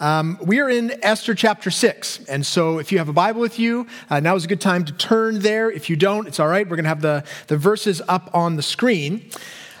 [0.00, 2.24] Um, we are in Esther chapter 6.
[2.24, 4.86] And so if you have a Bible with you, uh, now is a good time
[4.86, 5.70] to turn there.
[5.70, 6.66] If you don't, it's all right.
[6.66, 9.28] We're going to have the, the verses up on the screen.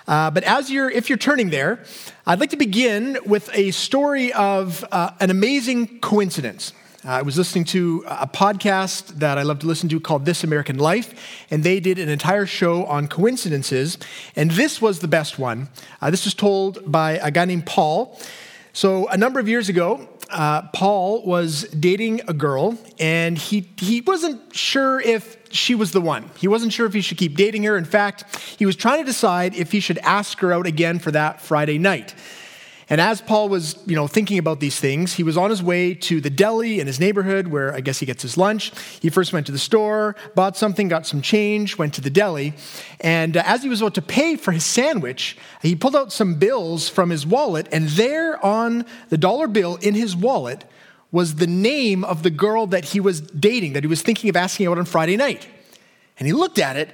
[0.06, 1.82] Uh, but as you're, if you're turning there,
[2.26, 6.74] I'd like to begin with a story of uh, an amazing coincidence.
[7.02, 10.44] Uh, I was listening to a podcast that I love to listen to called This
[10.44, 11.14] American Life,
[11.50, 13.96] and they did an entire show on coincidences,
[14.36, 15.70] and this was the best one.
[16.02, 18.20] Uh, this was told by a guy named Paul.
[18.72, 24.00] So, a number of years ago, uh, Paul was dating a girl, and he, he
[24.00, 26.30] wasn't sure if she was the one.
[26.36, 27.76] He wasn't sure if he should keep dating her.
[27.76, 31.10] In fact, he was trying to decide if he should ask her out again for
[31.10, 32.14] that Friday night.
[32.90, 35.94] And as Paul was, you know, thinking about these things, he was on his way
[35.94, 38.72] to the deli in his neighborhood where I guess he gets his lunch.
[39.00, 42.52] He first went to the store, bought something, got some change, went to the deli,
[43.00, 46.34] and uh, as he was about to pay for his sandwich, he pulled out some
[46.34, 50.64] bills from his wallet, and there on the dollar bill in his wallet
[51.12, 54.36] was the name of the girl that he was dating, that he was thinking of
[54.36, 55.46] asking out on Friday night.
[56.18, 56.88] And he looked at it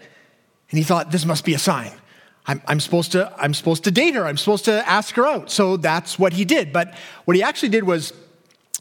[0.70, 1.92] and he thought, this must be a sign.
[2.46, 4.26] I'm, I'm, supposed to, I'm supposed to date her.
[4.26, 5.50] I'm supposed to ask her out.
[5.50, 6.72] So that's what he did.
[6.72, 6.94] But
[7.24, 8.12] what he actually did was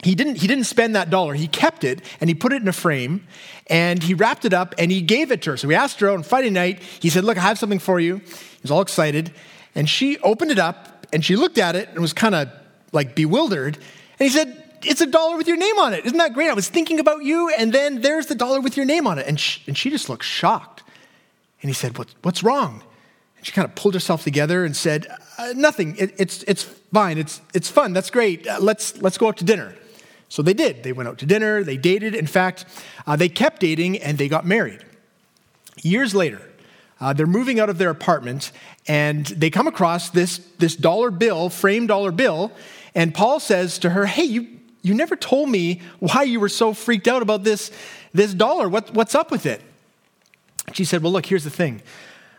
[0.04, 1.34] he didn't, he didn't spend that dollar.
[1.34, 3.26] He kept it and he put it in a frame
[3.68, 5.58] and he wrapped it up and he gave it to her.
[5.58, 6.82] So we asked her out on Friday night.
[7.00, 8.18] He said, Look, I have something for you.
[8.18, 9.32] He was all excited.
[9.74, 12.50] And she opened it up and she looked at it and was kind of
[12.92, 13.78] like bewildered.
[13.78, 13.84] And
[14.20, 16.06] he said, It's a dollar with your name on it.
[16.06, 16.50] Isn't that great?
[16.50, 19.26] I was thinking about you and then there's the dollar with your name on it.
[19.26, 20.84] And she, and she just looked shocked.
[21.64, 22.84] And he said, what, What's wrong?
[23.46, 25.06] She kind of pulled herself together and said,
[25.38, 29.28] uh, Nothing, it, it's, it's fine, it's, it's fun, that's great, uh, let's, let's go
[29.28, 29.76] out to dinner.
[30.30, 30.82] So they did.
[30.82, 32.16] They went out to dinner, they dated.
[32.16, 32.66] In fact,
[33.06, 34.84] uh, they kept dating and they got married.
[35.84, 36.42] Years later,
[37.00, 38.52] uh, they're moving out of their apartment
[38.88, 42.52] and they come across this, this dollar bill, framed dollar bill,
[42.96, 44.48] and Paul says to her, Hey, you,
[44.82, 47.70] you never told me why you were so freaked out about this,
[48.12, 48.68] this dollar.
[48.68, 49.62] What, what's up with it?
[50.74, 51.84] She said, Well, look, here's the thing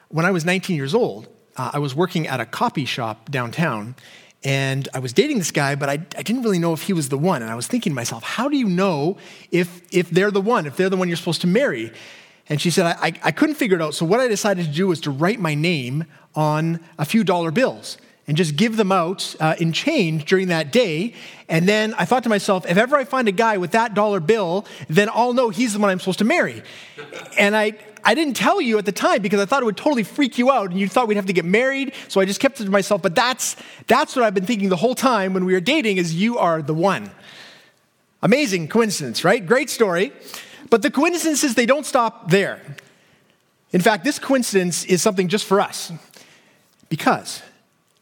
[0.08, 3.94] when I was 19 years old, uh, I was working at a copy shop downtown,
[4.44, 7.08] and I was dating this guy, but I, I, didn't really know if he was
[7.08, 7.42] the one.
[7.42, 9.16] And I was thinking to myself, how do you know
[9.50, 11.92] if, if they're the one, if they're the one you're supposed to marry?
[12.48, 13.94] And she said, I, I, I couldn't figure it out.
[13.94, 17.50] So what I decided to do was to write my name on a few dollar
[17.50, 21.14] bills and just give them out uh, in change during that day.
[21.48, 24.18] And then I thought to myself, if ever I find a guy with that dollar
[24.18, 26.62] bill, then I'll know he's the one I'm supposed to marry.
[27.38, 30.02] And I, I didn't tell you at the time because I thought it would totally
[30.02, 31.94] freak you out and you thought we'd have to get married.
[32.08, 33.00] So I just kept it to myself.
[33.00, 36.14] But that's, that's what I've been thinking the whole time when we were dating is
[36.14, 37.10] you are the one.
[38.22, 39.44] Amazing coincidence, right?
[39.44, 40.12] Great story.
[40.68, 42.60] But the coincidences, they don't stop there.
[43.70, 45.92] In fact, this coincidence is something just for us.
[46.88, 47.42] Because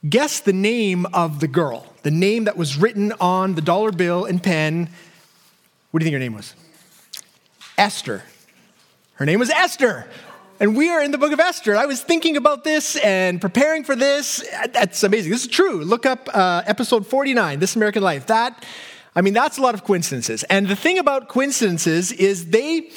[0.09, 4.25] guess the name of the girl, the name that was written on the dollar bill
[4.25, 4.89] and pen.
[5.91, 6.55] What do you think her name was?
[7.79, 8.23] Esther.
[9.15, 10.07] Her name was Esther.
[10.61, 11.77] And we are in the book of Esther.
[11.77, 14.45] I was thinking about this and preparing for this.
[14.73, 15.33] That's amazing.
[15.33, 15.83] This is true.
[15.83, 18.27] Look up uh, episode 49, This American Life.
[18.27, 18.65] That,
[19.17, 20.45] I mean, that's a lot of coincidences.
[20.45, 22.91] And the thing about coincidences is they,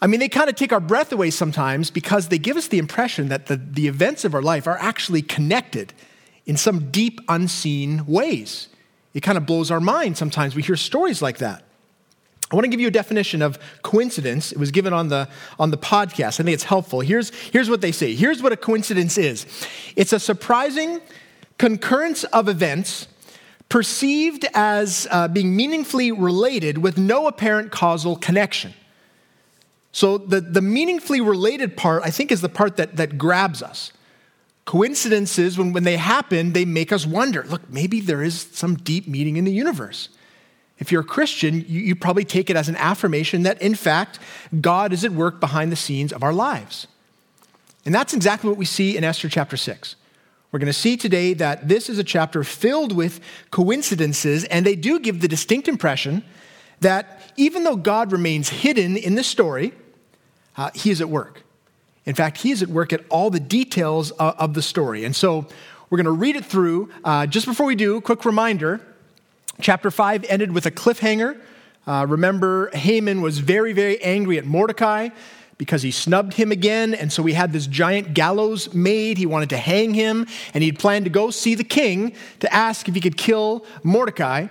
[0.00, 2.78] I mean, they kind of take our breath away sometimes because they give us the
[2.78, 5.92] impression that the, the events of our life are actually connected
[6.46, 8.68] in some deep, unseen ways.
[9.14, 10.54] It kind of blows our mind sometimes.
[10.54, 11.64] We hear stories like that.
[12.50, 14.50] I want to give you a definition of coincidence.
[14.50, 15.28] It was given on the,
[15.58, 16.40] on the podcast.
[16.40, 17.00] I think it's helpful.
[17.00, 18.14] Here's, here's what they say.
[18.14, 19.46] Here's what a coincidence is
[19.94, 21.00] it's a surprising
[21.58, 23.06] concurrence of events
[23.68, 28.74] perceived as uh, being meaningfully related with no apparent causal connection.
[29.92, 33.92] So, the, the meaningfully related part, I think, is the part that, that grabs us.
[34.70, 39.08] Coincidences, when, when they happen, they make us wonder look, maybe there is some deep
[39.08, 40.10] meaning in the universe.
[40.78, 44.20] If you're a Christian, you, you probably take it as an affirmation that, in fact,
[44.60, 46.86] God is at work behind the scenes of our lives.
[47.84, 49.96] And that's exactly what we see in Esther chapter 6.
[50.52, 53.18] We're going to see today that this is a chapter filled with
[53.50, 56.22] coincidences, and they do give the distinct impression
[56.78, 59.72] that even though God remains hidden in the story,
[60.56, 61.42] uh, he is at work.
[62.10, 65.04] In fact, he is at work at all the details of, of the story.
[65.04, 65.46] And so
[65.90, 66.90] we're going to read it through.
[67.04, 68.80] Uh, just before we do, quick reminder
[69.60, 71.40] Chapter 5 ended with a cliffhanger.
[71.86, 75.10] Uh, remember, Haman was very, very angry at Mordecai
[75.56, 76.94] because he snubbed him again.
[76.94, 79.16] And so he had this giant gallows made.
[79.16, 82.88] He wanted to hang him, and he'd planned to go see the king to ask
[82.88, 84.48] if he could kill Mordecai.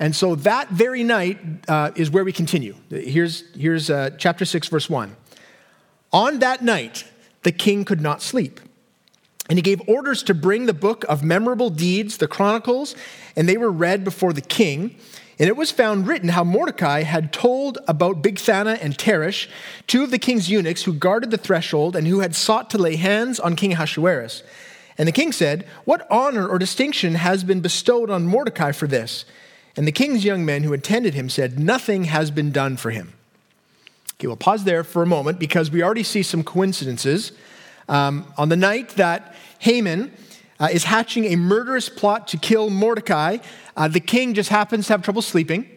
[0.00, 2.76] And so that very night uh, is where we continue.
[2.88, 5.14] Here's, here's uh, chapter 6, verse 1.
[6.14, 7.04] On that night,
[7.42, 8.60] the king could not sleep.
[9.50, 12.94] And he gave orders to bring the book of memorable deeds, the Chronicles,
[13.34, 14.94] and they were read before the king.
[15.40, 19.48] And it was found written how Mordecai had told about Bigthana and Teresh,
[19.88, 22.94] two of the king's eunuchs who guarded the threshold and who had sought to lay
[22.94, 24.44] hands on King Ahasuerus.
[24.96, 29.24] And the king said, What honor or distinction has been bestowed on Mordecai for this?
[29.76, 33.14] And the king's young men who attended him said, Nothing has been done for him.
[34.14, 37.32] Okay, we'll pause there for a moment because we already see some coincidences.
[37.88, 40.12] Um, on the night that Haman
[40.60, 43.38] uh, is hatching a murderous plot to kill Mordecai,
[43.76, 45.68] uh, the king just happens to have trouble sleeping.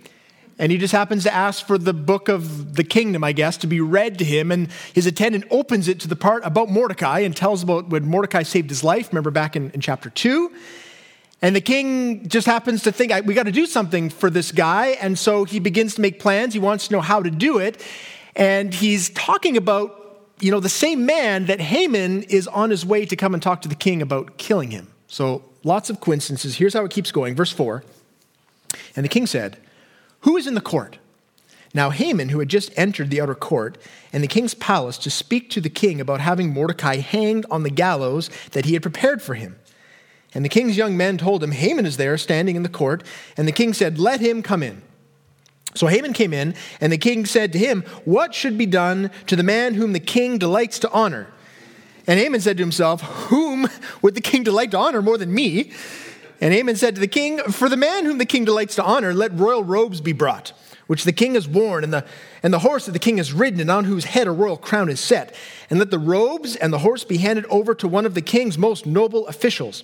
[0.60, 3.68] And he just happens to ask for the book of the kingdom, I guess, to
[3.68, 4.52] be read to him.
[4.52, 8.44] And his attendant opens it to the part about Mordecai and tells about when Mordecai
[8.44, 9.10] saved his life.
[9.10, 10.52] Remember back in, in chapter 2?
[11.44, 14.98] And the king just happens to think, we got to do something for this guy.
[15.00, 16.54] And so he begins to make plans.
[16.54, 17.84] He wants to know how to do it.
[18.38, 23.06] And he's talking about, you know, the same man that Haman is on his way
[23.06, 24.88] to come and talk to the king about killing him.
[25.08, 26.56] So lots of coincidences.
[26.56, 27.36] Here's how it keeps going.
[27.36, 27.84] Verse 4
[28.96, 29.58] And the king said,
[30.22, 31.00] Who is in the court?
[31.74, 33.78] Now, Haman, who had just entered the outer court
[34.14, 37.70] and the king's palace to speak to the king about having Mordecai hanged on the
[37.70, 39.58] gallows that he had prepared for him.
[40.34, 43.04] And the king's young men told him, Haman is there standing in the court.
[43.36, 44.84] And the king said, Let him come in.
[45.78, 49.36] So Haman came in, and the king said to him, What should be done to
[49.36, 51.28] the man whom the king delights to honor?
[52.08, 53.68] And Haman said to himself, Whom
[54.02, 55.72] would the king delight to honor more than me?
[56.42, 59.14] And Haman said to the king, For the man whom the king delights to honor,
[59.14, 60.52] let royal robes be brought,
[60.88, 62.06] which the king has worn, and the,
[62.42, 64.90] and the horse that the king has ridden, and on whose head a royal crown
[64.90, 65.36] is set.
[65.70, 68.58] And let the robes and the horse be handed over to one of the king's
[68.58, 69.84] most noble officials.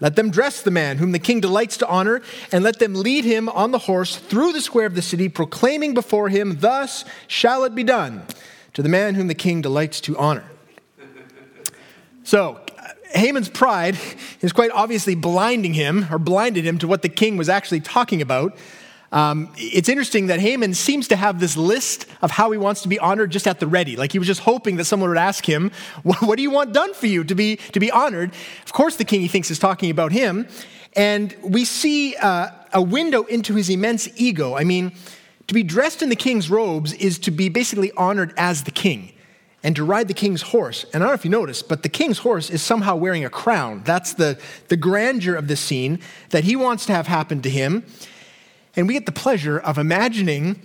[0.00, 3.24] Let them dress the man whom the king delights to honor, and let them lead
[3.24, 7.64] him on the horse through the square of the city, proclaiming before him, Thus shall
[7.64, 8.22] it be done
[8.72, 10.44] to the man whom the king delights to honor.
[12.22, 12.60] So,
[13.12, 13.98] Haman's pride
[14.40, 18.22] is quite obviously blinding him, or blinded him to what the king was actually talking
[18.22, 18.56] about.
[19.12, 22.88] Um, it's interesting that Haman seems to have this list of how he wants to
[22.88, 23.96] be honored just at the ready.
[23.96, 25.72] Like he was just hoping that someone would ask him,
[26.02, 28.32] What do you want done for you to be, to be honored?
[28.64, 30.46] Of course, the king he thinks is talking about him.
[30.94, 34.56] And we see uh, a window into his immense ego.
[34.56, 34.92] I mean,
[35.46, 39.12] to be dressed in the king's robes is to be basically honored as the king
[39.62, 40.84] and to ride the king's horse.
[40.84, 43.30] And I don't know if you noticed, but the king's horse is somehow wearing a
[43.30, 43.82] crown.
[43.84, 47.84] That's the, the grandeur of the scene that he wants to have happen to him.
[48.76, 50.62] And we get the pleasure of imagining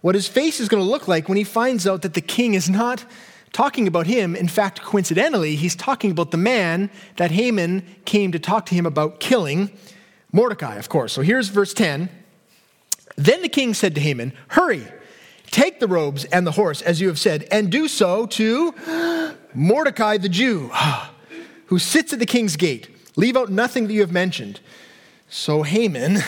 [0.00, 2.54] what his face is going to look like when he finds out that the king
[2.54, 3.04] is not
[3.52, 4.36] talking about him.
[4.36, 8.86] In fact, coincidentally, he's talking about the man that Haman came to talk to him
[8.86, 9.70] about killing,
[10.32, 11.12] Mordecai, of course.
[11.12, 12.08] So here's verse 10.
[13.16, 14.86] Then the king said to Haman, Hurry,
[15.50, 20.16] take the robes and the horse, as you have said, and do so to Mordecai
[20.16, 20.70] the Jew,
[21.66, 22.88] who sits at the king's gate.
[23.16, 24.60] Leave out nothing that you have mentioned.
[25.28, 26.18] So Haman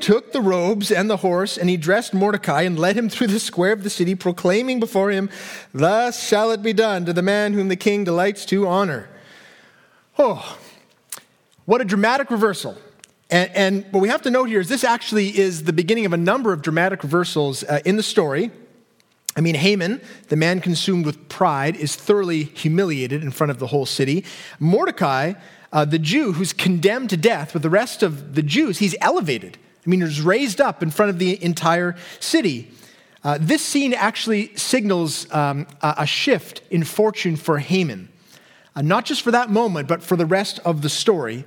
[0.00, 3.40] took the robes and the horse, and he dressed Mordecai and led him through the
[3.40, 5.30] square of the city, proclaiming before him,
[5.72, 9.08] Thus shall it be done to the man whom the king delights to honor.
[10.18, 10.58] Oh,
[11.64, 12.76] what a dramatic reversal.
[13.30, 16.12] And, and what we have to note here is this actually is the beginning of
[16.12, 18.50] a number of dramatic reversals uh, in the story.
[19.36, 23.66] I mean, Haman, the man consumed with pride, is thoroughly humiliated in front of the
[23.66, 24.24] whole city.
[24.60, 25.34] Mordecai,
[25.72, 29.58] uh, the Jew who's condemned to death with the rest of the Jews, he's elevated.
[29.84, 32.70] I mean, he's raised up in front of the entire city.
[33.22, 38.08] Uh, this scene actually signals um, a, a, shift in fortune for Haman,
[38.76, 41.44] uh, not just for that moment, but for the rest of the story.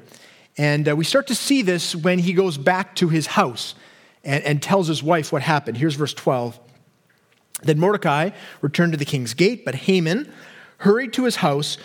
[0.57, 3.75] And uh, we start to see this when he goes back to his house
[4.23, 5.77] and, and tells his wife what happened.
[5.77, 6.59] Here's verse 12.
[7.63, 10.31] Then Mordecai returned to the king's gate, but Haman
[10.79, 11.77] hurried to his house,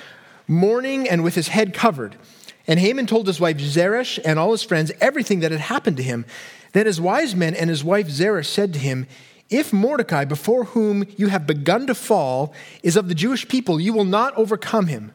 [0.47, 2.17] mourning and with his head covered.
[2.67, 6.03] And Haman told his wife Zeresh and all his friends everything that had happened to
[6.03, 6.25] him.
[6.73, 9.07] Then his wise men and his wife Zeresh said to him,
[9.51, 13.93] If Mordecai, before whom you have begun to fall, is of the Jewish people, you
[13.93, 15.13] will not overcome him,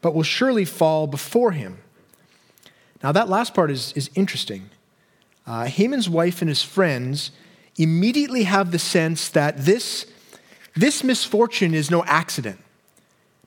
[0.00, 1.78] but will surely fall before him.
[3.02, 4.70] Now, that last part is, is interesting.
[5.46, 7.30] Uh, Haman's wife and his friends
[7.76, 10.04] immediately have the sense that this,
[10.74, 12.58] this misfortune is no accident,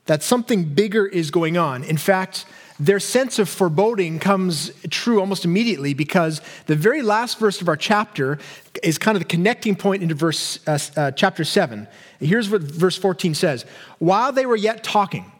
[0.06, 1.84] that something bigger is going on.
[1.84, 2.46] In fact,
[2.86, 7.76] their sense of foreboding comes true almost immediately because the very last verse of our
[7.76, 8.38] chapter
[8.82, 11.86] is kind of the connecting point into verse uh, uh, chapter 7.
[12.18, 13.64] Here's what verse 14 says
[13.98, 15.30] While they were yet talking,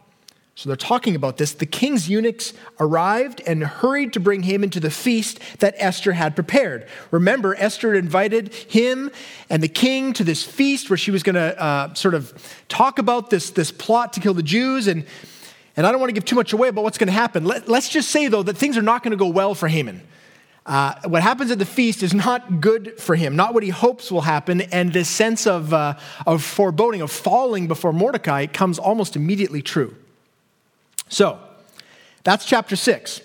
[0.54, 1.52] so they're talking about this.
[1.52, 6.34] The king's eunuchs arrived and hurried to bring Haman to the feast that Esther had
[6.34, 6.86] prepared.
[7.10, 9.10] Remember, Esther had invited him
[9.48, 12.98] and the king to this feast where she was going to uh, sort of talk
[12.98, 14.86] about this, this plot to kill the Jews.
[14.86, 15.06] And
[15.76, 17.44] And I don't want to give too much away about what's going to happen.
[17.44, 20.02] Let, us just say, though, that things are not going to go well for Haman.
[20.64, 24.12] Uh, what happens at the feast is not good for him, not what he hopes
[24.12, 24.60] will happen.
[24.60, 25.94] And this sense of, uh,
[26.26, 29.96] of foreboding, of falling before Mordecai, comes almost immediately true.
[31.08, 31.38] So,
[32.22, 33.20] that's chapter six.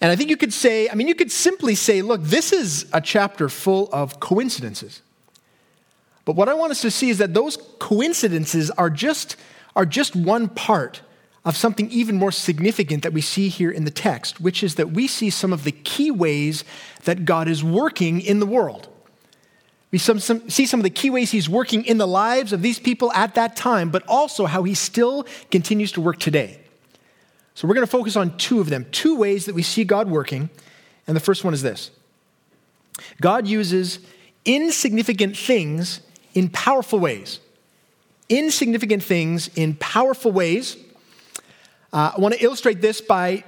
[0.00, 2.86] And I think you could say, I mean, you could simply say, look, this is
[2.92, 5.02] a chapter full of coincidences.
[6.24, 9.36] But what I want us to see is that those coincidences are just,
[9.74, 11.00] are just one part
[11.46, 14.90] of something even more significant that we see here in the text, which is that
[14.90, 16.64] we see some of the key ways
[17.04, 18.88] that God is working in the world.
[19.92, 22.62] We some, some, see some of the key ways he's working in the lives of
[22.62, 26.60] these people at that time, but also how he still continues to work today.
[27.54, 30.10] So we're going to focus on two of them, two ways that we see God
[30.10, 30.50] working.
[31.06, 31.92] And the first one is this
[33.20, 34.00] God uses
[34.44, 36.00] insignificant things
[36.34, 37.38] in powerful ways.
[38.28, 40.76] Insignificant things in powerful ways.
[41.92, 43.44] Uh, I want to illustrate this by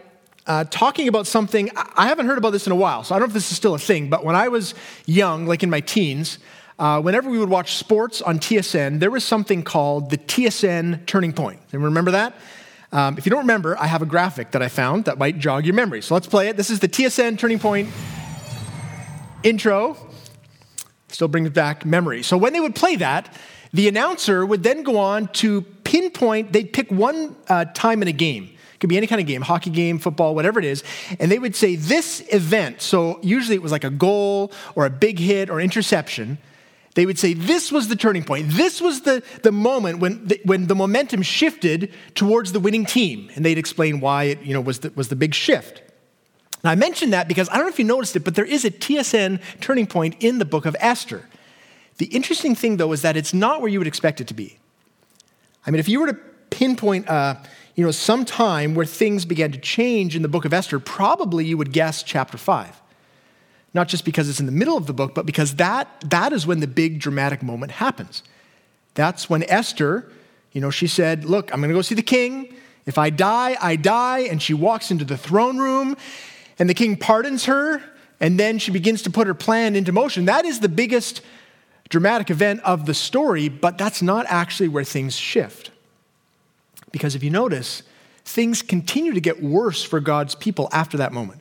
[0.46, 1.70] uh, talking about something.
[1.74, 3.56] I haven't heard about this in a while, so I don't know if this is
[3.56, 4.74] still a thing, but when I was
[5.06, 6.38] young, like in my teens,
[6.78, 11.32] uh, whenever we would watch sports on TSN, there was something called the TSN Turning
[11.32, 11.60] Point.
[11.72, 12.34] Anyone remember that?
[12.92, 15.66] Um, if you don't remember, I have a graphic that I found that might jog
[15.66, 16.00] your memory.
[16.00, 16.56] So let's play it.
[16.56, 17.90] This is the TSN Turning Point
[19.42, 19.96] intro.
[21.08, 22.22] Still brings back memory.
[22.22, 23.34] So when they would play that,
[23.72, 28.12] the announcer would then go on to pinpoint, they'd pick one uh, time in a
[28.12, 28.44] game.
[28.74, 30.84] It could be any kind of game, hockey game, football, whatever it is.
[31.18, 34.90] And they would say this event, so usually it was like a goal or a
[34.90, 36.36] big hit or interception.
[36.94, 38.50] They would say this was the turning point.
[38.50, 43.30] This was the, the moment when the, when the momentum shifted towards the winning team.
[43.34, 45.80] And they'd explain why it you know, was, the, was the big shift.
[46.62, 48.66] Now, I mentioned that because I don't know if you noticed it, but there is
[48.66, 51.24] a TSN turning point in the book of Esther.
[51.96, 54.58] The interesting thing, though, is that it's not where you would expect it to be.
[55.68, 56.18] I mean, if you were to
[56.50, 57.36] pinpoint uh,
[57.76, 61.44] you know, some time where things began to change in the book of Esther, probably
[61.44, 62.80] you would guess chapter 5
[63.74, 66.46] not just because it's in the middle of the book, but because that, that is
[66.46, 68.22] when the big dramatic moment happens.
[68.94, 70.10] That's when Esther,
[70.52, 72.54] you know, she said, Look, I'm going to go see the king.
[72.86, 74.20] If I die, I die.
[74.20, 75.96] And she walks into the throne room,
[76.58, 77.82] and the king pardons her,
[78.18, 80.24] and then she begins to put her plan into motion.
[80.24, 81.20] That is the biggest
[81.88, 85.70] dramatic event of the story, but that's not actually where things shift.
[86.92, 87.82] Because if you notice,
[88.24, 91.40] things continue to get worse for God's people after that moment.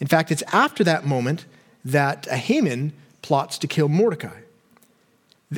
[0.00, 1.46] In fact, it's after that moment
[1.84, 4.40] that Haman plots to kill Mordecai.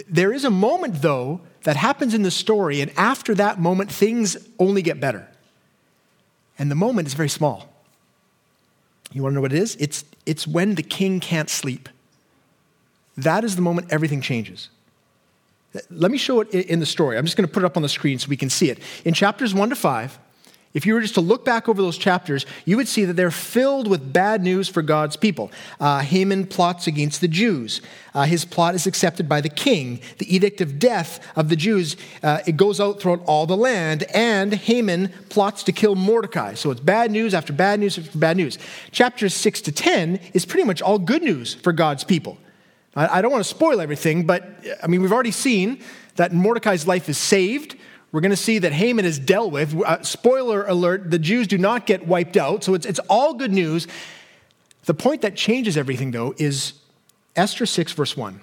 [0.08, 4.36] There is a moment, though, that happens in the story, and after that moment, things
[4.58, 5.28] only get better.
[6.58, 7.68] And the moment is very small.
[9.12, 9.76] You want to know what it is?
[9.76, 11.88] It's, it's when the king can't sleep.
[13.16, 14.70] That is the moment everything changes.
[15.90, 17.18] Let me show it in the story.
[17.18, 18.78] I'm just going to put it up on the screen so we can see it.
[19.04, 20.18] In chapters 1 to 5,
[20.74, 23.30] if you were just to look back over those chapters, you would see that they're
[23.30, 25.52] filled with bad news for God's people.
[25.78, 27.80] Uh, Haman plots against the Jews.
[28.12, 30.00] Uh, his plot is accepted by the king.
[30.18, 34.02] The edict of death of the Jews, uh, it goes out throughout all the land,
[34.12, 36.54] and Haman plots to kill Mordecai.
[36.54, 38.58] So it's bad news after bad news after bad news.
[38.90, 42.36] Chapters 6 to 10 is pretty much all good news for God's people.
[42.94, 44.48] I, I don't want to spoil everything, but
[44.82, 45.80] I mean, we've already seen
[46.16, 47.76] that Mordecai's life is saved.
[48.12, 49.74] We're going to see that Haman is dealt with.
[49.80, 53.52] Uh, spoiler alert, the Jews do not get wiped out, so it's, it's all good
[53.52, 53.86] news.
[54.84, 56.74] The point that changes everything, though, is
[57.34, 58.40] Esther 6, verse 1,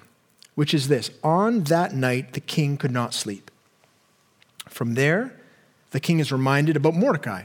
[0.54, 3.50] which is this On that night, the king could not sleep.
[4.68, 5.38] From there,
[5.90, 7.44] the king is reminded about Mordecai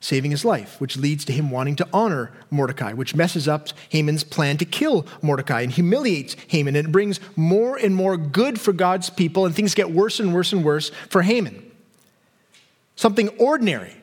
[0.00, 4.24] saving his life, which leads to him wanting to honor Mordecai, which messes up Haman's
[4.24, 6.74] plan to kill Mordecai and humiliates Haman.
[6.74, 10.34] And it brings more and more good for God's people, and things get worse and
[10.34, 11.70] worse and worse for Haman.
[12.96, 13.94] Something ordinary,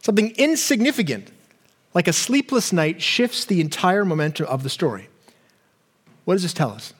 [0.00, 1.30] something insignificant,
[1.94, 5.08] like a sleepless night, shifts the entire momentum of the story.
[6.24, 6.94] What does this tell us?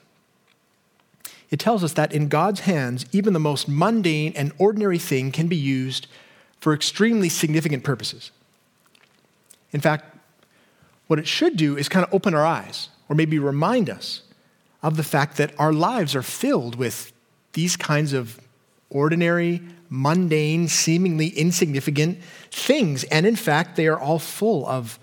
[1.49, 5.47] It tells us that in God's hands, even the most mundane and ordinary thing can
[5.47, 6.07] be used
[6.59, 8.31] for extremely significant purposes.
[9.73, 10.15] In fact,
[11.07, 14.21] what it should do is kind of open our eyes or maybe remind us
[14.81, 17.11] of the fact that our lives are filled with
[17.53, 18.39] these kinds of
[18.89, 22.19] ordinary, mundane, seemingly insignificant
[22.51, 23.03] things.
[23.05, 24.99] And in fact, they are all full of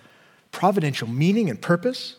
[0.52, 2.16] providential meaning and purpose.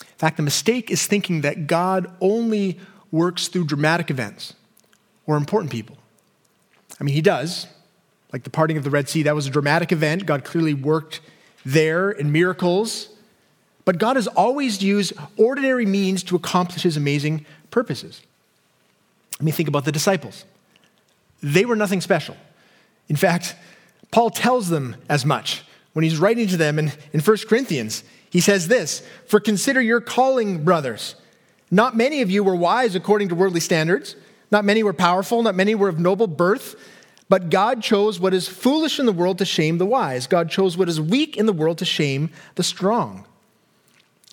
[0.00, 2.78] In fact, the mistake is thinking that God only
[3.10, 4.54] works through dramatic events
[5.26, 5.96] or important people.
[7.00, 7.66] I mean, He does,
[8.32, 10.26] like the parting of the Red Sea, that was a dramatic event.
[10.26, 11.20] God clearly worked
[11.64, 13.08] there in miracles.
[13.84, 18.20] But God has always used ordinary means to accomplish his amazing purposes.
[19.38, 20.44] Let me think about the disciples.
[21.42, 22.36] They were nothing special.
[23.08, 23.56] In fact,
[24.10, 28.04] Paul tells them as much when he's writing to them in, in 1 Corinthians.
[28.30, 31.14] He says this For consider your calling, brothers.
[31.70, 34.16] Not many of you were wise according to worldly standards,
[34.50, 36.76] not many were powerful, not many were of noble birth.
[37.28, 40.26] But God chose what is foolish in the world to shame the wise.
[40.26, 43.26] God chose what is weak in the world to shame the strong.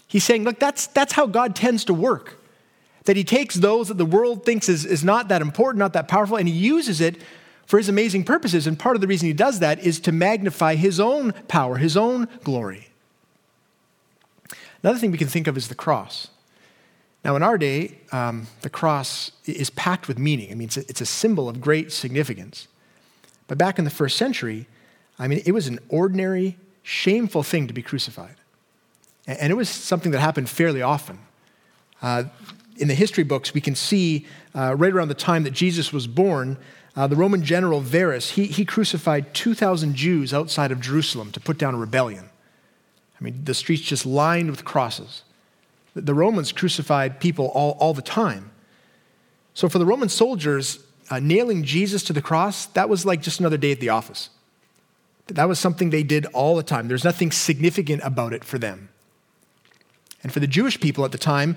[0.07, 2.39] He's saying, look, that's, that's how God tends to work.
[3.03, 6.07] That he takes those that the world thinks is, is not that important, not that
[6.07, 7.17] powerful, and he uses it
[7.65, 8.65] for his amazing purposes.
[8.65, 11.97] And part of the reason he does that is to magnify his own power, his
[11.97, 12.87] own glory.
[14.81, 16.29] Another thing we can think of is the cross.
[17.23, 20.51] Now, in our day, um, the cross is packed with meaning.
[20.51, 22.67] I mean, it's a, it's a symbol of great significance.
[23.47, 24.67] But back in the first century,
[25.19, 28.35] I mean, it was an ordinary, shameful thing to be crucified.
[29.27, 31.19] And it was something that happened fairly often.
[32.01, 32.25] Uh,
[32.77, 36.07] in the history books, we can see uh, right around the time that Jesus was
[36.07, 36.57] born,
[36.95, 41.57] uh, the Roman general Varus, he, he crucified 2,000 Jews outside of Jerusalem to put
[41.57, 42.29] down a rebellion.
[43.19, 45.23] I mean, the streets just lined with crosses.
[45.93, 48.51] The Romans crucified people all, all the time.
[49.53, 53.39] So for the Roman soldiers, uh, nailing Jesus to the cross, that was like just
[53.39, 54.29] another day at the office.
[55.27, 56.87] That was something they did all the time.
[56.87, 58.89] There's nothing significant about it for them.
[60.23, 61.55] And for the Jewish people at the time,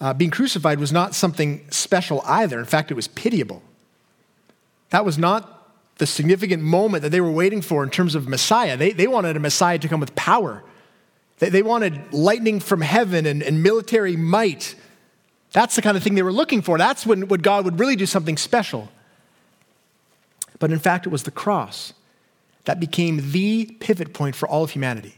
[0.00, 2.58] uh, being crucified was not something special either.
[2.58, 3.62] In fact, it was pitiable.
[4.90, 5.54] That was not
[5.98, 8.76] the significant moment that they were waiting for in terms of Messiah.
[8.76, 10.62] They, they wanted a Messiah to come with power,
[11.38, 14.74] they, they wanted lightning from heaven and, and military might.
[15.52, 16.78] That's the kind of thing they were looking for.
[16.78, 18.88] That's when, when God would really do something special.
[20.58, 21.92] But in fact, it was the cross
[22.64, 25.14] that became the pivot point for all of humanity.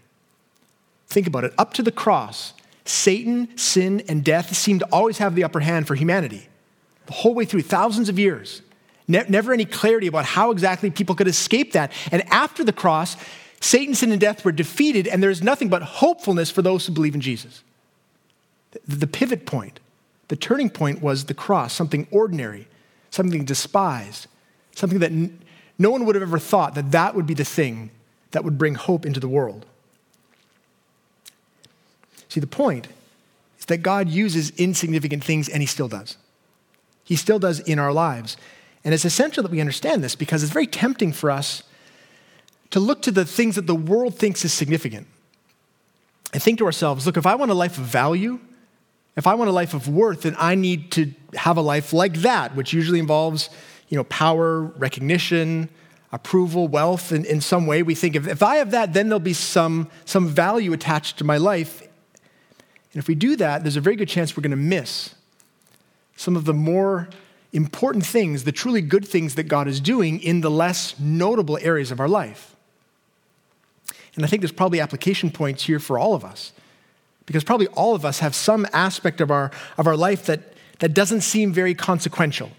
[1.09, 1.53] Think about it.
[1.59, 2.53] Up to the cross,
[2.85, 6.49] Satan, sin, and death seemed to always have the upper hand for humanity.
[7.07, 8.63] The whole way through, thousands of years.
[9.09, 11.91] Ne- never any clarity about how exactly people could escape that.
[12.13, 13.17] And after the cross,
[13.61, 17.17] Satan, sin, and death were defeated, and there's nothing but hopefulness for those who believe
[17.17, 17.65] in Jesus.
[18.71, 19.81] The, the pivot point,
[20.31, 22.69] the turning point was the cross, something ordinary,
[23.11, 24.29] something despised,
[24.77, 25.43] something that n-
[25.77, 27.91] no one would have ever thought that that would be the thing
[28.31, 29.67] that would bring hope into the world.
[32.29, 32.87] See, the point
[33.59, 36.17] is that God uses insignificant things, and He still does.
[37.03, 38.37] He still does in our lives.
[38.85, 41.65] And it's essential that we understand this because it's very tempting for us
[42.71, 45.09] to look to the things that the world thinks is significant
[46.33, 48.39] and think to ourselves look, if I want a life of value,
[49.21, 52.15] if I want a life of worth, then I need to have a life like
[52.23, 53.51] that, which usually involves
[53.89, 55.69] you know, power, recognition,
[56.11, 57.83] approval, wealth And in some way.
[57.83, 61.25] We think if, if I have that, then there'll be some, some value attached to
[61.25, 61.83] my life.
[61.83, 65.15] And if we do that, there's a very good chance we're going to miss
[66.17, 67.11] some of the more
[67.53, 71.91] important things, the truly good things that God is doing in the less notable areas
[71.91, 72.57] of our life.
[74.17, 76.53] And I think there's probably application points here for all of us.
[77.27, 80.95] Because probably all of us have some aspect of our, of our life that, that
[80.95, 82.51] doesn't seem very consequential.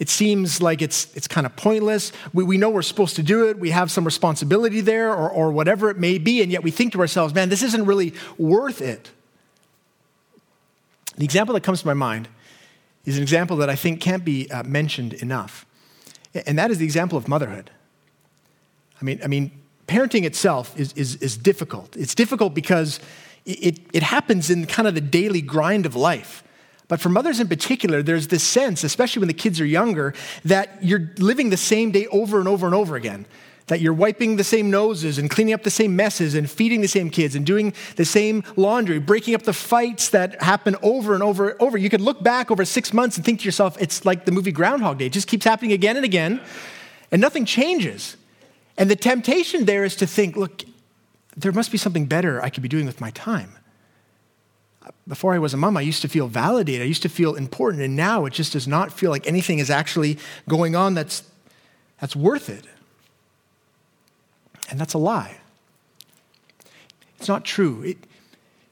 [0.00, 2.10] It seems like it's, it's kind of pointless.
[2.32, 3.58] We, we know we're supposed to do it.
[3.58, 6.92] We have some responsibility there, or, or whatever it may be, and yet we think
[6.94, 9.10] to ourselves, man, this isn't really worth it.
[11.16, 12.28] The example that comes to my mind
[13.04, 15.64] is an example that I think can't be uh, mentioned enough,
[16.46, 17.70] and that is the example of motherhood.
[19.00, 19.52] I mean, I mean,
[19.86, 21.96] parenting itself is, is, is difficult.
[21.96, 22.98] It's difficult because
[23.46, 26.42] it, it happens in kind of the daily grind of life.
[26.88, 30.82] But for mothers in particular, there's this sense, especially when the kids are younger, that
[30.82, 33.26] you're living the same day over and over and over again.
[33.68, 36.88] That you're wiping the same noses and cleaning up the same messes and feeding the
[36.88, 41.22] same kids and doing the same laundry, breaking up the fights that happen over and
[41.22, 41.78] over and over.
[41.78, 44.52] You could look back over six months and think to yourself, it's like the movie
[44.52, 45.06] Groundhog Day.
[45.06, 46.42] It just keeps happening again and again,
[47.10, 48.18] and nothing changes.
[48.76, 50.62] And the temptation there is to think, look,
[51.36, 53.52] there must be something better I could be doing with my time.
[55.08, 56.82] Before I was a mom, I used to feel validated.
[56.82, 57.82] I used to feel important.
[57.82, 60.18] And now it just does not feel like anything is actually
[60.48, 61.22] going on that's,
[62.00, 62.64] that's worth it.
[64.70, 65.38] And that's a lie.
[67.18, 67.82] It's not true.
[67.82, 67.98] It,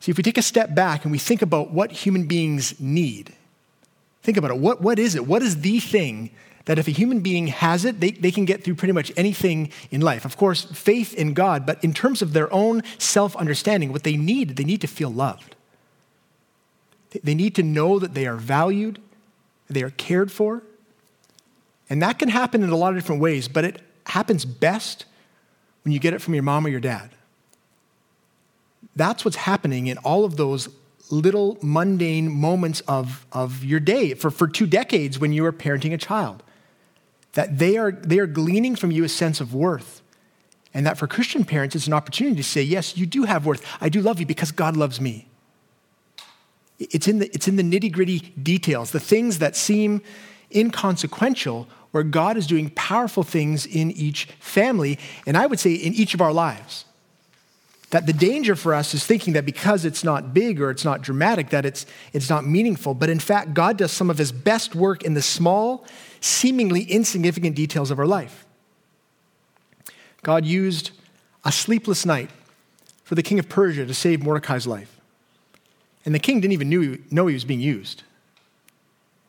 [0.01, 3.33] see, if we take a step back and we think about what human beings need,
[4.22, 4.59] think about it.
[4.59, 5.27] What, what is it?
[5.27, 6.31] What is the thing
[6.64, 9.70] that if a human being has it, they, they can get through pretty much anything
[9.90, 10.25] in life.
[10.25, 14.16] Of course, faith in God, but in terms of their own self understanding, what they
[14.16, 15.57] need, they need to feel loved.
[17.22, 19.01] They need to know that they are valued,
[19.68, 20.62] they are cared for.
[21.90, 25.05] And that can happen in a lot of different ways, but it happens best
[25.85, 27.11] when you get it from your mom or your dad.
[28.96, 30.68] That's what's happening in all of those
[31.11, 35.92] little mundane moments of, of your day for, for two decades when you were parenting
[35.92, 36.42] a child.
[37.33, 40.03] That they are, they are gleaning from you a sense of worth.
[40.75, 43.64] And that for Christian parents, it's an opportunity to say, Yes, you do have worth.
[43.81, 45.29] I do love you because God loves me.
[46.79, 50.03] It's in the, it's in the nitty gritty details, the things that seem
[50.55, 55.92] inconsequential, where God is doing powerful things in each family, and I would say in
[55.92, 56.87] each of our lives.
[57.92, 61.02] That the danger for us is thinking that because it's not big or it's not
[61.02, 62.94] dramatic, that it's, it's not meaningful.
[62.94, 65.85] But in fact, God does some of his best work in the small,
[66.20, 68.46] seemingly insignificant details of our life.
[70.22, 70.92] God used
[71.44, 72.31] a sleepless night
[73.05, 74.98] for the king of Persia to save Mordecai's life.
[76.07, 78.05] And the king didn't even know he was being used.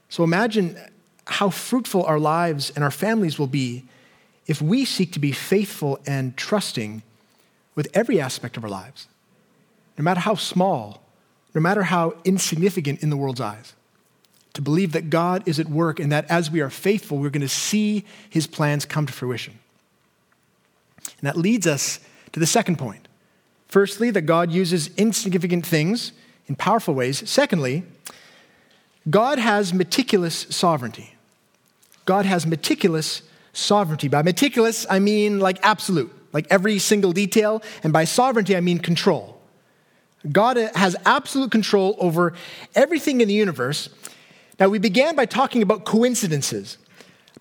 [0.07, 0.79] So imagine
[1.25, 3.83] how fruitful our lives and our families will be
[4.47, 7.03] if we seek to be faithful and trusting
[7.75, 9.07] with every aspect of our lives,
[9.97, 11.01] no matter how small,
[11.53, 13.73] no matter how insignificant in the world's eyes.
[14.53, 17.41] To believe that God is at work and that as we are faithful, we're going
[17.41, 19.57] to see his plans come to fruition.
[21.05, 21.99] And that leads us
[22.33, 23.07] to the second point.
[23.67, 26.11] Firstly, that God uses insignificant things
[26.47, 27.27] in powerful ways.
[27.27, 27.83] Secondly,
[29.09, 31.15] God has meticulous sovereignty.
[32.05, 34.07] God has meticulous sovereignty.
[34.07, 37.63] By meticulous, I mean like absolute, like every single detail.
[37.83, 39.39] And by sovereignty, I mean control.
[40.29, 42.33] God has absolute control over
[42.75, 43.89] everything in the universe.
[44.59, 46.77] Now, we began by talking about coincidences.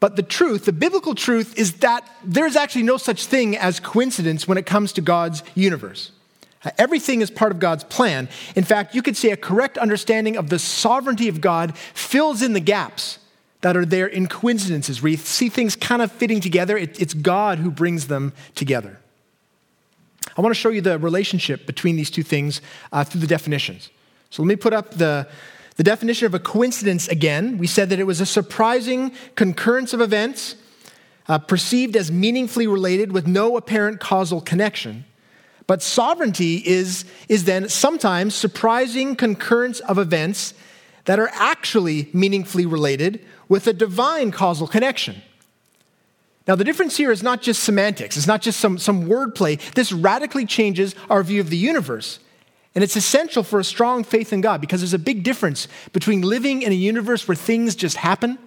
[0.01, 4.49] But the truth, the biblical truth, is that there's actually no such thing as coincidence
[4.49, 6.11] when it comes to God's universe.
[6.79, 8.29] Everything is part of God's plan.
[8.57, 12.53] In fact, you could say a correct understanding of the sovereignty of God fills in
[12.53, 13.19] the gaps
[13.63, 16.77] that are there in coincidences, where you see things kind of fitting together.
[16.77, 18.99] it's God who brings them together.
[20.37, 22.61] I want to show you the relationship between these two things
[22.93, 23.91] uh, through the definitions.
[24.31, 25.29] So let me put up the,
[25.77, 27.59] the definition of a coincidence again.
[27.59, 30.57] We said that it was a surprising concurrence of events
[31.29, 35.05] uh, perceived as meaningfully related with no apparent causal connection.
[35.67, 40.55] But sovereignty is, is then sometimes surprising concurrence of events
[41.05, 45.23] that are actually meaningfully related with a divine causal connection.
[46.47, 49.61] Now, the difference here is not just semantics, it's not just some, some wordplay.
[49.75, 52.19] This radically changes our view of the universe.
[52.75, 56.23] And it's essential for a strong faith in God because there's a big difference between
[56.23, 58.39] living in a universe where things just happen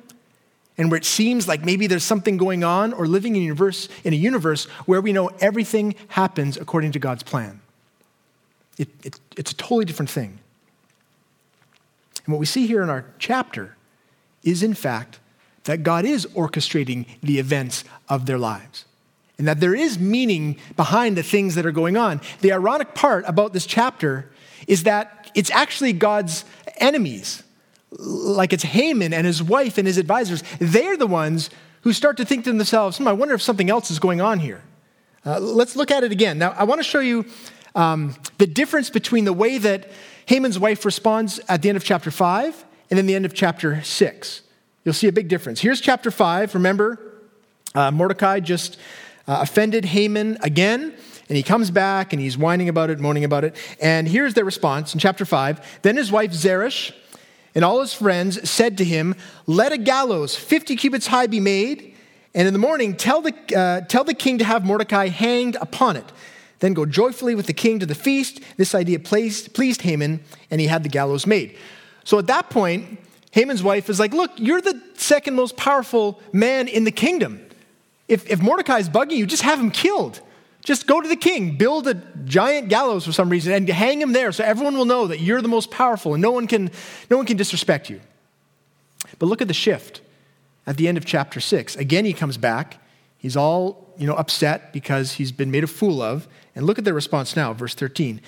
[0.77, 3.87] and where it seems like maybe there's something going on, or living in a universe,
[4.03, 7.61] in a universe where we know everything happens according to God's plan.
[8.77, 10.39] It, it, it's a totally different thing.
[12.25, 13.75] And what we see here in our chapter
[14.43, 15.19] is, in fact,
[15.63, 18.85] that God is orchestrating the events of their lives
[19.37, 22.21] and that there is meaning behind the things that are going on.
[22.41, 24.31] The ironic part about this chapter
[24.67, 26.45] is that it's actually God's
[26.77, 27.43] enemies
[27.99, 31.49] like it's Haman and his wife and his advisors, they're the ones
[31.81, 34.39] who start to think to themselves, hmm, I wonder if something else is going on
[34.39, 34.61] here.
[35.25, 36.37] Uh, let's look at it again.
[36.37, 37.25] Now, I want to show you
[37.73, 39.89] um, the difference between the way that
[40.25, 43.81] Haman's wife responds at the end of chapter 5 and then the end of chapter
[43.81, 44.41] 6.
[44.83, 45.59] You'll see a big difference.
[45.59, 46.55] Here's chapter 5.
[46.55, 46.99] Remember,
[47.73, 48.77] uh, Mordecai just
[49.27, 50.93] uh, offended Haman again,
[51.27, 53.55] and he comes back and he's whining about it, moaning about it.
[53.81, 55.79] And here's their response in chapter 5.
[55.81, 56.93] Then his wife Zeresh,
[57.55, 59.15] and all his friends said to him,
[59.47, 61.95] Let a gallows 50 cubits high be made,
[62.33, 65.95] and in the morning tell the, uh, tell the king to have Mordecai hanged upon
[65.95, 66.05] it.
[66.59, 68.39] Then go joyfully with the king to the feast.
[68.57, 71.57] This idea pleased, pleased Haman, and he had the gallows made.
[72.03, 72.99] So at that point,
[73.31, 77.41] Haman's wife is like, Look, you're the second most powerful man in the kingdom.
[78.07, 80.21] If, if Mordecai is bugging you, just have him killed.
[80.63, 81.93] Just go to the king, build a
[82.25, 85.41] giant gallows for some reason, and hang him there so everyone will know that you're
[85.41, 86.71] the most powerful and no one can,
[87.09, 88.01] no one can disrespect you.
[89.19, 90.01] But look at the shift
[90.65, 91.75] at the end of chapter 6.
[91.75, 92.79] Again, he comes back.
[93.17, 96.27] He's all you know, upset because he's been made a fool of.
[96.55, 98.21] And look at their response now, verse 13.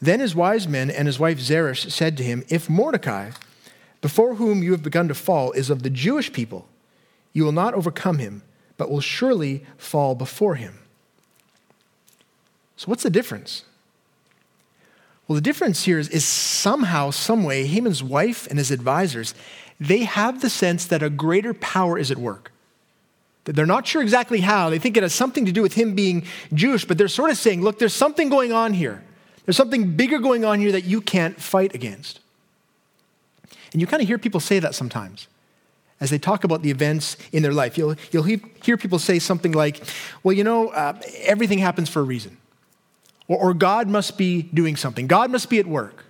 [0.00, 3.30] Then his wise men and his wife Zeresh said to him, If Mordecai,
[4.00, 6.66] before whom you have begun to fall, is of the Jewish people,
[7.32, 8.42] you will not overcome him,
[8.76, 10.78] but will surely fall before him.
[12.76, 13.64] So, what's the difference?
[15.28, 19.34] Well, the difference here is, is somehow, some way, Haman's wife and his advisors,
[19.78, 22.52] they have the sense that a greater power is at work.
[23.44, 24.70] They're not sure exactly how.
[24.70, 26.24] They think it has something to do with him being
[26.54, 29.02] Jewish, but they're sort of saying, look, there's something going on here.
[29.44, 32.20] There's something bigger going on here that you can't fight against.
[33.72, 35.26] And you kind of hear people say that sometimes
[36.02, 37.78] as they talk about the events in their life.
[37.78, 39.80] You'll, you'll hear people say something like,
[40.24, 42.38] well, you know, uh, everything happens for a reason
[43.28, 46.04] or, or God must be doing something, God must be at work.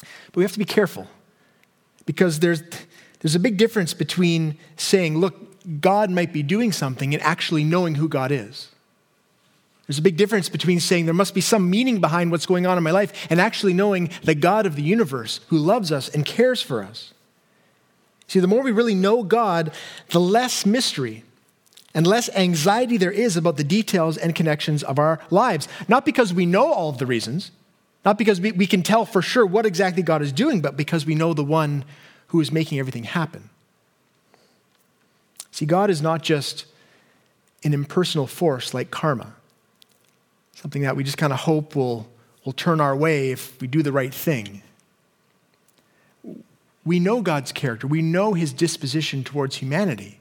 [0.00, 1.06] But we have to be careful
[2.04, 2.62] because there's,
[3.20, 7.96] there's a big difference between saying, look, God might be doing something and actually knowing
[7.96, 8.68] who God is.
[9.86, 12.78] There's a big difference between saying there must be some meaning behind what's going on
[12.78, 16.24] in my life and actually knowing the God of the universe who loves us and
[16.24, 17.12] cares for us.
[18.28, 19.72] See, the more we really know God,
[20.10, 21.24] the less mystery
[21.94, 25.68] and less anxiety there is about the details and connections of our lives.
[25.88, 27.50] Not because we know all of the reasons,
[28.04, 31.04] not because we, we can tell for sure what exactly God is doing, but because
[31.04, 31.84] we know the one
[32.28, 33.50] who is making everything happen.
[35.52, 36.64] See, God is not just
[37.62, 39.34] an impersonal force like karma,
[40.54, 42.08] something that we just kind of hope will,
[42.44, 44.62] will turn our way if we do the right thing.
[46.84, 50.18] We know God's character, we know his disposition towards humanity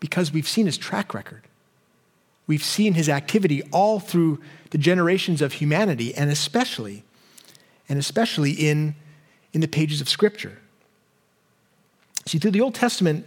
[0.00, 1.42] because we've seen his track record.
[2.46, 7.02] We've seen his activity all through the generations of humanity, and especially,
[7.88, 8.94] and especially in,
[9.52, 10.58] in the pages of Scripture.
[12.26, 13.26] See, through the Old Testament,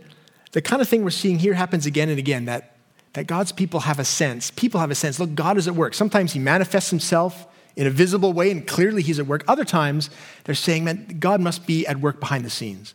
[0.51, 2.75] the kind of thing we're seeing here happens again and again that,
[3.13, 4.51] that God's people have a sense.
[4.51, 5.93] People have a sense look, God is at work.
[5.93, 9.43] Sometimes He manifests Himself in a visible way, and clearly He's at work.
[9.47, 10.09] Other times,
[10.43, 12.93] they're saying, man, God must be at work behind the scenes.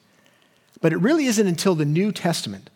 [0.81, 2.71] But it really isn't until the New Testament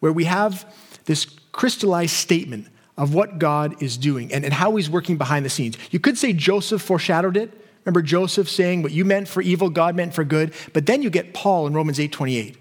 [0.00, 0.72] where we have
[1.04, 5.50] this crystallized statement of what God is doing and, and how He's working behind the
[5.50, 5.76] scenes.
[5.90, 7.52] You could say Joseph foreshadowed it.
[7.84, 10.54] Remember Joseph saying, What you meant for evil, God meant for good.
[10.72, 12.56] But then you get Paul in Romans 8 28.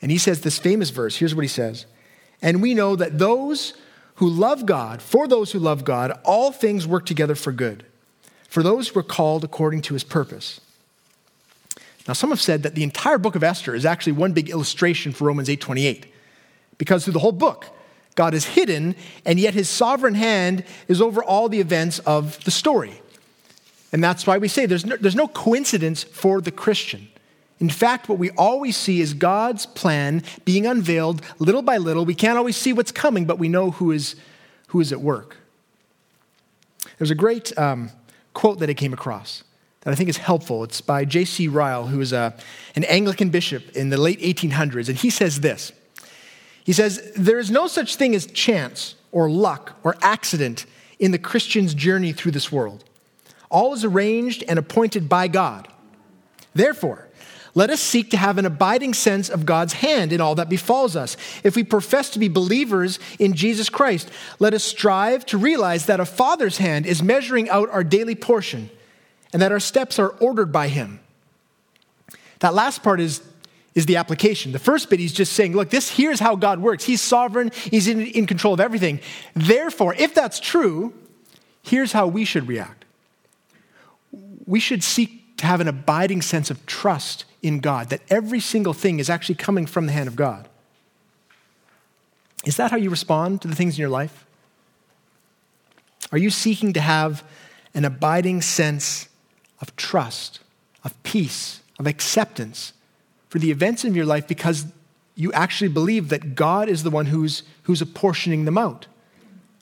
[0.00, 1.16] And he says this famous verse.
[1.16, 1.86] Here's what he says
[2.42, 3.74] And we know that those
[4.16, 7.84] who love God, for those who love God, all things work together for good,
[8.48, 10.60] for those who are called according to his purpose.
[12.06, 15.12] Now, some have said that the entire book of Esther is actually one big illustration
[15.12, 16.06] for Romans 8:28,
[16.78, 17.66] because through the whole book,
[18.14, 22.50] God is hidden, and yet his sovereign hand is over all the events of the
[22.50, 23.00] story.
[23.92, 27.08] And that's why we say there's no, there's no coincidence for the Christian.
[27.60, 32.04] In fact, what we always see is God's plan being unveiled little by little.
[32.04, 34.14] We can't always see what's coming, but we know who is,
[34.68, 35.36] who is at work.
[36.98, 37.90] There's a great um,
[38.32, 39.42] quote that I came across
[39.80, 40.64] that I think is helpful.
[40.64, 41.48] It's by J.C.
[41.48, 42.34] Ryle, who is a,
[42.76, 45.72] an Anglican bishop in the late 1800s, and he says this
[46.64, 50.66] He says, There is no such thing as chance or luck or accident
[50.98, 52.84] in the Christian's journey through this world.
[53.50, 55.68] All is arranged and appointed by God.
[56.54, 57.07] Therefore,
[57.54, 60.96] let us seek to have an abiding sense of God's hand in all that befalls
[60.96, 61.16] us.
[61.42, 66.00] If we profess to be believers in Jesus Christ, let us strive to realize that
[66.00, 68.70] a Father's hand is measuring out our daily portion
[69.32, 71.00] and that our steps are ordered by Him.
[72.40, 73.20] That last part is,
[73.74, 74.52] is the application.
[74.52, 76.84] The first bit, he's just saying, look, this here's how God works.
[76.84, 79.00] He's sovereign, He's in, in control of everything.
[79.34, 80.92] Therefore, if that's true,
[81.62, 82.84] here's how we should react.
[84.46, 88.74] We should seek to have an abiding sense of trust in God, that every single
[88.74, 90.48] thing is actually coming from the hand of God.
[92.44, 94.26] Is that how you respond to the things in your life?
[96.12, 97.24] Are you seeking to have
[97.74, 99.08] an abiding sense
[99.60, 100.40] of trust,
[100.84, 102.72] of peace, of acceptance
[103.28, 104.66] for the events in your life because
[105.14, 108.86] you actually believe that God is the one who's, who's apportioning them out?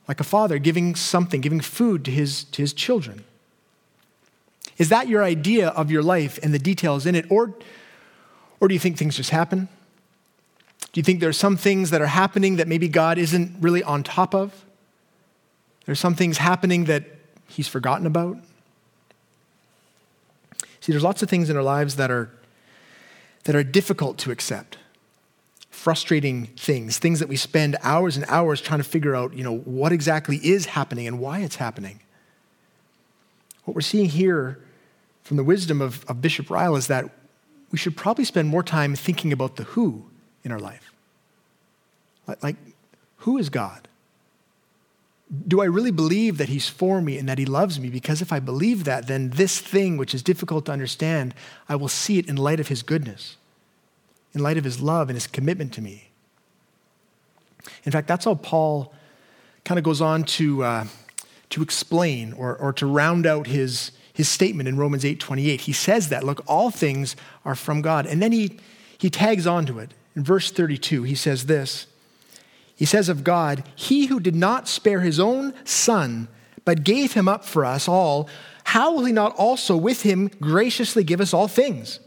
[0.07, 3.25] Like a father giving something, giving food to his, to his children.
[4.79, 7.31] Is that your idea of your life and the details in it?
[7.31, 7.55] Or,
[8.61, 9.69] or do you think things just happen?
[10.93, 13.83] Do you think there are some things that are happening that maybe God isn't really
[13.83, 14.65] on top of?
[15.87, 17.05] There's some things happening that
[17.47, 18.39] he's forgotten about?
[20.81, 22.31] See, there's lots of things in our lives that are,
[23.45, 24.79] that are difficult to accept.
[25.71, 29.59] Frustrating things, things that we spend hours and hours trying to figure out, you know,
[29.59, 32.01] what exactly is happening and why it's happening.
[33.65, 34.59] What we're seeing here
[35.27, 37.11] from the wisdom of, of Bishop Ryle is that
[37.73, 40.05] we should probably spend more time thinking about the who
[40.45, 40.93] in our life.
[42.29, 42.57] Like, like,
[43.19, 43.89] who is God?
[45.49, 47.89] Do I really believe that He's for me and that He loves me?
[47.91, 51.35] Because if I believe that, then this thing, which is difficult to understand,
[51.69, 53.37] I will see it in light of His goodness,
[54.33, 56.11] in light of His love and His commitment to me.
[57.85, 58.95] In fact, that's how Paul
[59.65, 60.85] kind of goes on to, uh,
[61.51, 65.61] to explain or, or to round out his, his statement in Romans 8 28.
[65.61, 68.07] He says that, look, all things are from God.
[68.07, 68.59] And then he,
[68.97, 69.93] he tags onto it.
[70.17, 71.87] In verse 32, he says this
[72.75, 76.29] He says of God, He who did not spare his own son,
[76.65, 78.27] but gave him up for us all,
[78.65, 82.01] how will he not also with him graciously give us all things?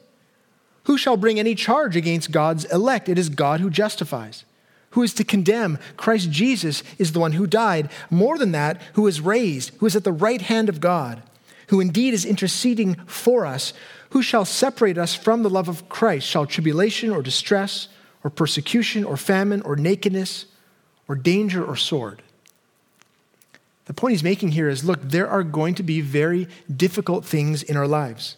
[0.86, 3.08] Who shall bring any charge against God's elect?
[3.08, 4.46] It is God who justifies.
[4.92, 5.78] Who is to condemn?
[5.96, 7.92] Christ Jesus is the one who died.
[8.10, 11.22] More than that, who is raised, who is at the right hand of God
[11.70, 13.74] who indeed is interceding for us,
[14.12, 16.28] who shall separate us from the love of Christ?
[16.28, 17.88] Shall tribulation or distress
[18.24, 20.46] or persecution or famine or nakedness
[21.08, 22.22] or danger or sword.
[23.86, 27.64] The point he's making here is look, there are going to be very difficult things
[27.64, 28.38] in our lives,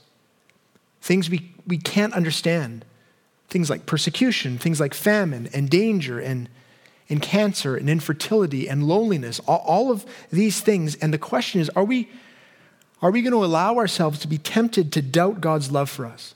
[1.02, 2.86] things we, we can't understand.
[3.50, 6.48] Things like persecution, things like famine and danger and,
[7.10, 10.96] and cancer and infertility and loneliness, all, all of these things.
[10.96, 12.10] And the question is are we,
[13.02, 16.36] are we going to allow ourselves to be tempted to doubt God's love for us?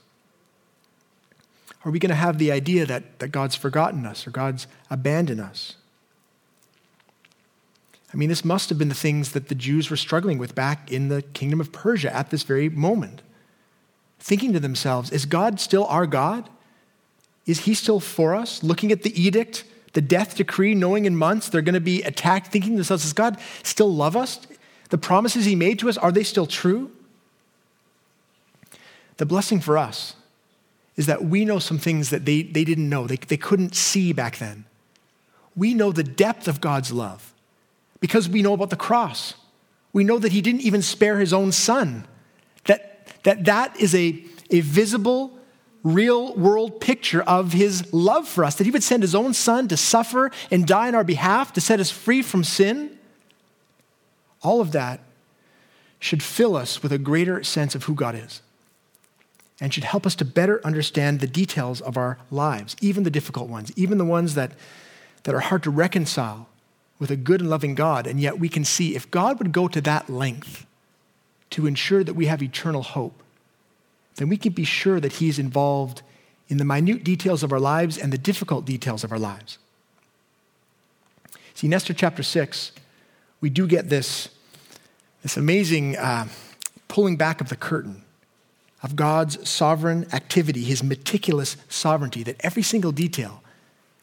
[1.84, 5.40] Are we going to have the idea that, that God's forgotten us or God's abandoned
[5.40, 5.76] us?
[8.12, 10.90] I mean, this must have been the things that the Jews were struggling with back
[10.90, 13.22] in the kingdom of Persia at this very moment.
[14.18, 16.48] Thinking to themselves, is God still our God?
[17.46, 18.64] Is he still for us?
[18.64, 22.48] Looking at the edict, the death decree, knowing in months they're going to be attacked,
[22.48, 24.40] thinking to themselves, does God still love us?
[24.90, 26.90] The promises he made to us, are they still true?
[29.16, 30.14] The blessing for us
[30.96, 34.12] is that we know some things that they, they didn't know, they, they couldn't see
[34.12, 34.64] back then.
[35.54, 37.34] We know the depth of God's love
[38.00, 39.34] because we know about the cross.
[39.92, 42.06] We know that he didn't even spare his own son.
[42.66, 42.96] That
[43.26, 45.36] that, that is a, a visible,
[45.82, 48.54] real world picture of his love for us.
[48.54, 51.60] That he would send his own son to suffer and die on our behalf, to
[51.60, 52.95] set us free from sin.
[54.46, 55.00] All of that
[55.98, 58.42] should fill us with a greater sense of who God is
[59.60, 63.48] and should help us to better understand the details of our lives, even the difficult
[63.48, 64.52] ones, even the ones that,
[65.24, 66.48] that are hard to reconcile
[67.00, 68.06] with a good and loving God.
[68.06, 70.64] And yet we can see if God would go to that length
[71.50, 73.24] to ensure that we have eternal hope,
[74.14, 76.02] then we can be sure that He's involved
[76.46, 79.58] in the minute details of our lives and the difficult details of our lives.
[81.54, 82.70] See, in Esther chapter 6,
[83.40, 84.28] we do get this,
[85.26, 86.28] this amazing uh,
[86.86, 88.00] pulling back of the curtain
[88.84, 93.42] of God's sovereign activity, his meticulous sovereignty, that every single detail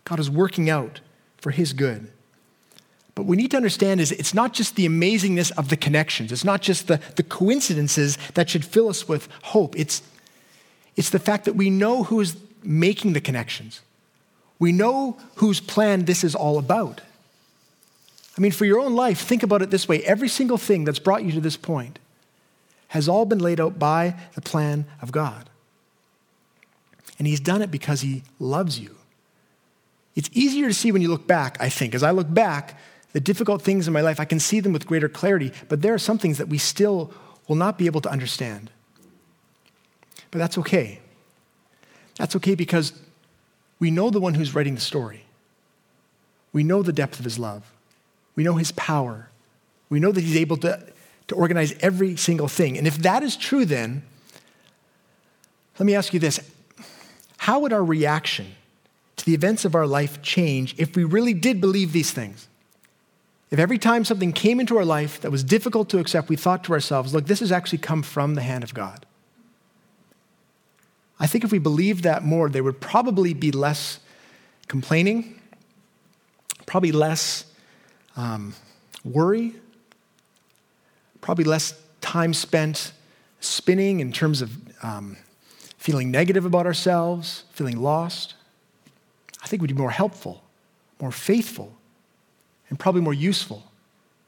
[0.03, 0.99] God is working out
[1.37, 2.11] for his good.
[3.15, 6.33] But we need to understand is it's not just the amazingness of the connections.
[6.33, 9.79] It's not just the, the coincidences that should fill us with hope.
[9.79, 10.01] It's,
[10.97, 13.79] it's the fact that we know who is making the connections.
[14.59, 16.99] We know whose plan this is all about.
[18.37, 20.99] I mean, for your own life, think about it this way every single thing that's
[20.99, 21.99] brought you to this point
[22.89, 25.49] has all been laid out by the plan of God.
[27.17, 28.95] And He's done it because He loves you.
[30.15, 31.95] It's easier to see when you look back, I think.
[31.95, 32.79] As I look back,
[33.13, 35.93] the difficult things in my life, I can see them with greater clarity, but there
[35.93, 37.11] are some things that we still
[37.47, 38.69] will not be able to understand.
[40.31, 40.99] But that's okay.
[42.17, 42.93] That's okay because
[43.79, 45.25] we know the one who's writing the story.
[46.51, 47.72] We know the depth of his love.
[48.35, 49.29] We know his power.
[49.89, 50.93] We know that he's able to
[51.27, 52.77] to organize every single thing.
[52.77, 54.03] And if that is true, then
[55.79, 56.39] let me ask you this
[57.37, 58.55] How would our reaction
[59.17, 62.47] to the events of our life change if we really did believe these things?
[63.51, 66.63] If every time something came into our life that was difficult to accept, we thought
[66.63, 69.05] to ourselves, look, this has actually come from the hand of God.
[71.19, 73.99] I think if we believed that more, there would probably be less
[74.67, 75.39] complaining,
[76.65, 77.45] probably less
[78.15, 78.53] um,
[79.03, 79.55] worry,
[81.21, 82.91] probably less time spent
[83.39, 84.51] spinning in terms of
[84.83, 85.17] um,
[85.77, 88.35] feeling negative about ourselves, feeling lost.
[89.43, 90.43] I think we'd be more helpful,
[91.01, 91.73] more faithful,
[92.69, 93.63] and probably more useful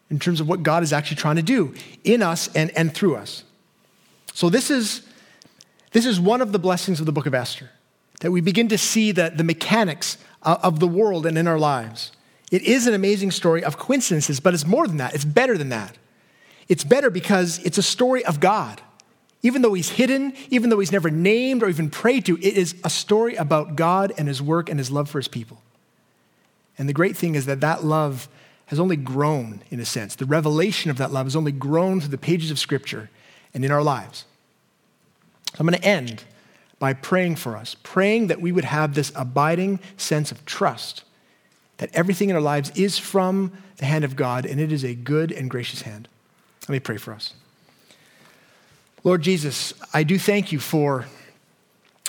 [0.09, 3.15] in terms of what God is actually trying to do in us and, and through
[3.15, 3.43] us.
[4.33, 5.01] So, this is,
[5.91, 7.71] this is one of the blessings of the book of Esther,
[8.19, 12.11] that we begin to see the, the mechanics of the world and in our lives.
[12.55, 15.67] It is an amazing story of coincidences, but it's more than that, it's better than
[15.69, 15.97] that.
[16.69, 18.81] It's better because it's a story of God.
[19.43, 22.73] Even though he's hidden, even though he's never named or even prayed to, it is
[22.85, 25.61] a story about God and his work and his love for his people.
[26.77, 28.29] And the great thing is that that love
[28.67, 30.15] has only grown, in a sense.
[30.15, 33.09] The revelation of that love has only grown through the pages of Scripture
[33.53, 34.23] and in our lives.
[35.49, 36.23] So I'm going to end
[36.79, 41.03] by praying for us, praying that we would have this abiding sense of trust
[41.77, 44.95] that everything in our lives is from the hand of God and it is a
[44.95, 46.07] good and gracious hand.
[46.63, 47.33] Let me pray for us.
[49.03, 51.05] Lord Jesus, I do thank you for,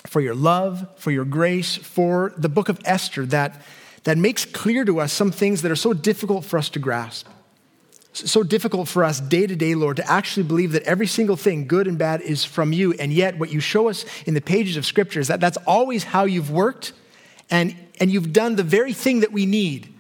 [0.07, 3.61] for your love, for your grace, for the book of Esther that,
[4.05, 7.29] that makes clear to us some things that are so difficult for us to grasp.
[8.15, 11.67] So difficult for us day to day, Lord, to actually believe that every single thing,
[11.67, 12.95] good and bad, is from you.
[12.95, 16.03] And yet, what you show us in the pages of Scripture is that that's always
[16.03, 16.95] how you've worked,
[17.51, 19.93] and, and you've done the very thing that we need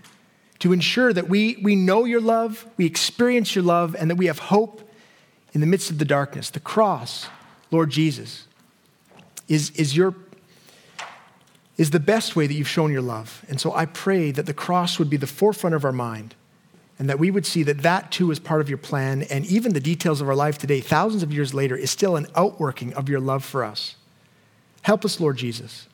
[0.59, 4.26] to ensure that we, we know your love, we experience your love, and that we
[4.26, 4.88] have hope
[5.53, 6.51] in the midst of the darkness.
[6.51, 7.28] The cross,
[7.70, 8.47] Lord Jesus,
[9.49, 10.14] is, is, your,
[11.76, 13.44] is the best way that you've shown your love.
[13.49, 16.34] And so I pray that the cross would be the forefront of our mind
[16.99, 19.22] and that we would see that that too is part of your plan.
[19.24, 22.26] And even the details of our life today, thousands of years later, is still an
[22.34, 23.97] outworking of your love for us.
[24.82, 25.88] Help us, Lord Jesus,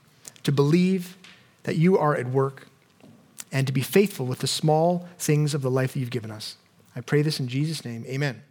[0.44, 1.16] to believe
[1.64, 2.68] that you are at work
[3.50, 6.56] and to be faithful with the small things of the life that you've given us.
[6.96, 8.04] I pray this in Jesus' name.
[8.06, 8.42] Amen.